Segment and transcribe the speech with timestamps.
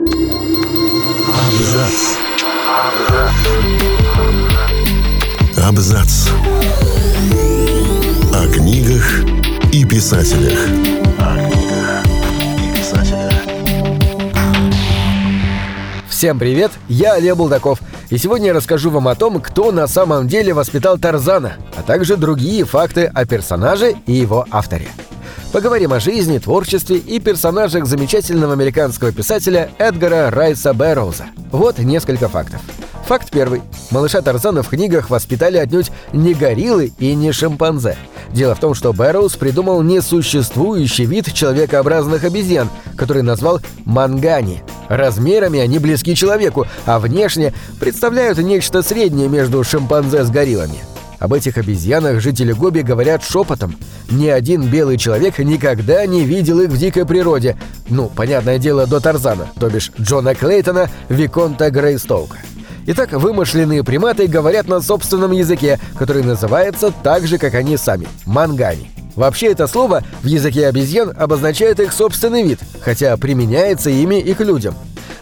[0.00, 1.92] Абзац.
[5.62, 6.28] Абзац.
[8.32, 9.24] О книгах
[9.70, 10.58] и писателях.
[16.08, 20.28] Всем привет, я Олег Булдаков, и сегодня я расскажу вам о том, кто на самом
[20.28, 24.88] деле воспитал Тарзана, а также другие факты о персонаже и его авторе.
[25.52, 31.26] Поговорим о жизни, творчестве и персонажах замечательного американского писателя Эдгара Райса Бэрроуза.
[31.50, 32.60] Вот несколько фактов.
[33.06, 33.62] Факт первый.
[33.90, 37.96] Малыша Тарзана в книгах воспитали отнюдь не гориллы и не шимпанзе.
[38.32, 44.62] Дело в том, что Бэрроуз придумал несуществующий вид человекообразных обезьян, который назвал мангани.
[44.88, 50.78] Размерами они близки человеку, а внешне представляют нечто среднее между шимпанзе с гориллами.
[51.20, 53.76] Об этих обезьянах жители Гоби говорят шепотом.
[54.10, 57.56] Ни один белый человек никогда не видел их в дикой природе.
[57.88, 62.38] Ну, понятное дело, до Тарзана, то бишь Джона Клейтона, Виконта Грейстоука.
[62.86, 68.90] Итак, вымышленные приматы говорят на собственном языке, который называется так же, как они сами– мангани.
[69.16, 74.40] Вообще это слово в языке обезьян обозначает их собственный вид, хотя применяется ими и к
[74.40, 74.74] людям.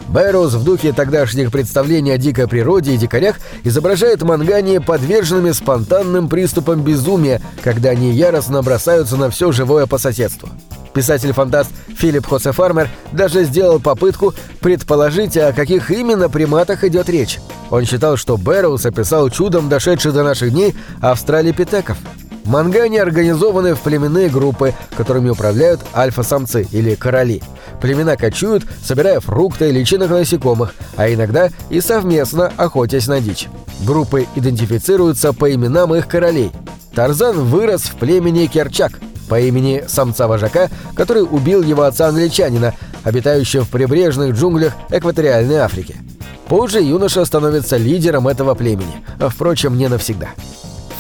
[0.09, 6.83] Бэрроуз в духе тогдашних представлений о дикой природе и дикарях изображает мангани подверженными спонтанным приступам
[6.83, 10.49] безумия, когда они яростно бросаются на все живое по соседству.
[10.95, 17.39] Писатель-фантаст Филипп Хосе Фармер даже сделал попытку предположить, о каких именно приматах идет речь.
[17.71, 21.99] Он считал, что Бэрроуз описал чудом дошедший до наших дней австралипитеков.
[22.49, 27.43] Мангани организованы в племенные группы, которыми управляют альфа-самцы или короли.
[27.83, 33.49] Племена кочуют, собирая фрукты и личинок насекомых, а иногда и совместно охотясь на дичь.
[33.85, 36.51] Группы идентифицируются по именам их королей.
[36.95, 38.93] Тарзан вырос в племени Керчак
[39.29, 42.73] по имени самца-вожака, который убил его отца-англичанина,
[43.05, 45.97] обитающего в прибрежных джунглях экваториальной Африки.
[46.49, 50.29] Позже юноша становится лидером этого племени, а, впрочем, не навсегда.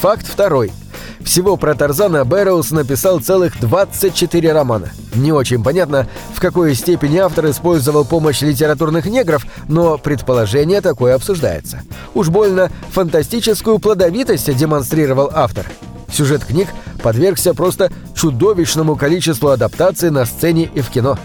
[0.02, 0.70] Факт второй–
[1.24, 4.90] всего про Тарзана Бэрроуз написал целых 24 романа.
[5.14, 11.83] Не очень понятно, в какой степени автор использовал помощь литературных негров, но предположение такое обсуждается.
[12.14, 15.67] Уж больно фантастическую плодовитость демонстрировал автор.
[16.11, 16.68] Сюжет книг
[17.02, 21.18] подвергся просто чудовищному количеству адаптаций на сцене и в кино.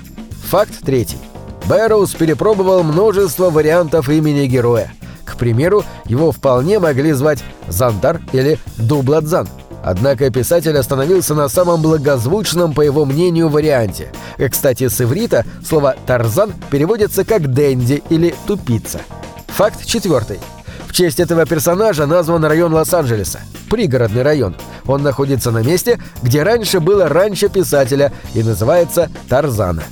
[0.49, 1.17] Факт третий.
[1.65, 4.91] Бэрроуз перепробовал множество вариантов имени героя.
[5.23, 9.47] К примеру, его вполне могли звать Зандар или Дубладзан–
[9.83, 14.11] Однако писатель остановился на самом благозвучном, по его мнению, варианте.
[14.49, 19.01] Кстати, с иврита слово «тарзан» переводится как «дэнди» или «тупица».
[19.47, 20.39] Факт четвертый.
[20.87, 23.41] В честь этого персонажа назван район Лос-Анджелеса.
[23.69, 24.55] Пригородный район.
[24.85, 29.83] Он находится на месте, где раньше было ранчо писателя и называется Тарзана.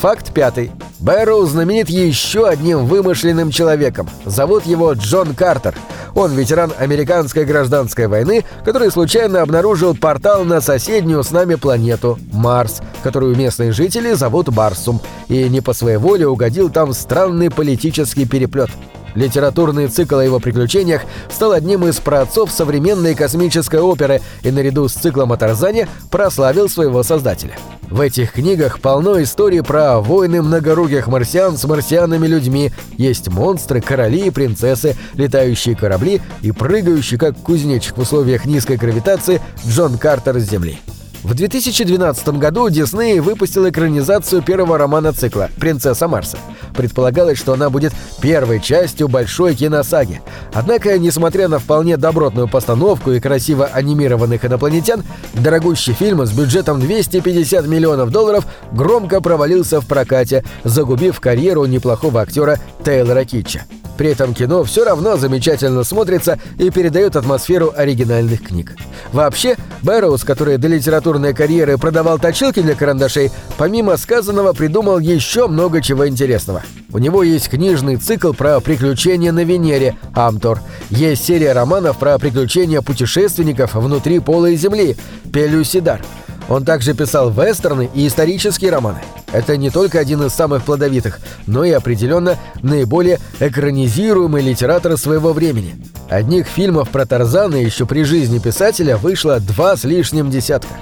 [0.00, 0.70] Факт пятый.
[1.00, 4.08] Бэрроу знаменит еще одним вымышленным человеком.
[4.24, 5.74] Зовут его Джон Картер–
[6.14, 12.80] он ветеран американской гражданской войны, который случайно обнаружил портал на соседнюю с нами планету– Марс,
[13.02, 18.26] которую местные жители зовут Барсум, и не по своей воле угодил там в странный политический
[18.26, 18.70] переплет.
[19.14, 24.92] Литературный цикл о его приключениях стал одним из праотцов современной космической оперы и наряду с
[24.92, 27.56] циклом о Тарзане прославил своего создателя.
[27.90, 34.30] В этих книгах полно историй про войны многоруких марсиан с марсианами-людьми, есть монстры, короли и
[34.30, 40.78] принцессы, летающие корабли и прыгающий, как кузнечик в условиях низкой гравитации, Джон Картер с Земли.
[41.22, 46.38] В 2012 году Дисней выпустил экранизацию первого романа цикла «Принцесса Марса».
[46.74, 47.92] Предполагалось, что она будет
[48.22, 50.22] первой частью большой киносаги.
[50.54, 55.02] Однако, несмотря на вполне добротную постановку и красиво анимированных инопланетян,
[55.34, 62.58] дорогущий фильм с бюджетом 250 миллионов долларов громко провалился в прокате, загубив карьеру неплохого актера
[62.82, 63.66] Тейлора Китча.
[64.00, 68.74] При этом кино все равно замечательно смотрится и передает атмосферу оригинальных книг.
[69.12, 75.82] Вообще, Бэрроуз, который до литературной карьеры продавал точилки для карандашей, помимо сказанного придумал еще много
[75.82, 76.62] чего интересного.
[76.94, 82.80] У него есть книжный цикл про приключения на Венере «Амтор», есть серия романов про приключения
[82.80, 84.96] путешественников внутри полой Земли
[85.30, 86.00] «Пелюсидар»,
[86.48, 89.00] он также писал вестерны и исторические романы.
[89.32, 95.76] Это не только один из самых плодовитых, но и определенно наиболее экранизируемый литератор своего времени.
[96.08, 100.74] Одних фильмов про Тарзана еще при жизни писателя вышло два с лишним десятка.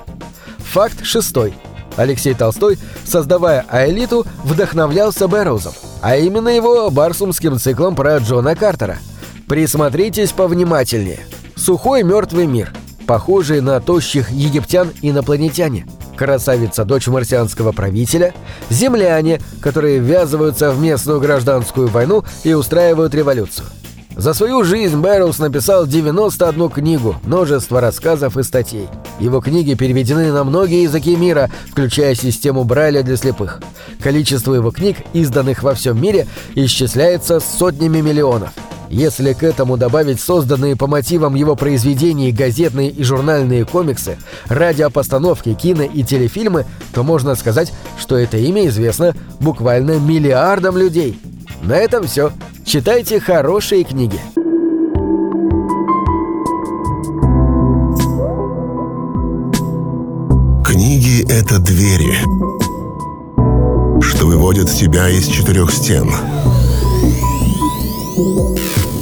[0.73, 1.55] Факт шестой.
[1.97, 8.99] Алексей Толстой, создавая «Аэлиту», вдохновлялся Бэрроузом, а именно его барсумским циклом про Джона Картера.
[9.49, 11.21] Присмотритесь повнимательнее.
[11.57, 12.73] «Сухой мертвый мир»,
[13.07, 15.87] похожие на тощих египтян инопланетяне.
[16.19, 18.35] Красавица дочь марсианского правителя,
[18.69, 23.67] земляне, которые ввязываются в местную гражданскую войну и устраивают революцию.
[24.17, 28.89] За свою жизнь Бэрроуз написал 91 книгу, множество рассказов и статей.
[29.21, 33.61] Его книги переведены на многие языки мира, включая систему Брайля для слепых.
[34.03, 36.27] Количество его книг, изданных во всем мире,
[36.57, 38.51] исчисляется сотнями миллионов.
[38.91, 45.83] Если к этому добавить созданные по мотивам его произведений газетные и журнальные комиксы, радиопостановки, кино
[45.83, 51.21] и телефильмы, то можно сказать, что это имя известно буквально миллиардам людей.
[51.63, 52.33] На этом все.
[52.65, 54.21] Читайте хорошие книги.
[60.65, 62.19] Книги— это двери,
[64.03, 66.11] что выводят тебя из четырех стен.